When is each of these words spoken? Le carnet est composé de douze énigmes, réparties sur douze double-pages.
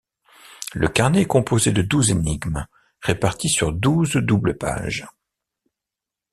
Le 0.73 0.87
carnet 0.87 1.21
est 1.21 1.27
composé 1.27 1.71
de 1.71 1.83
douze 1.83 2.09
énigmes, 2.09 2.65
réparties 3.01 3.49
sur 3.49 3.71
douze 3.71 4.13
double-pages. 4.13 5.05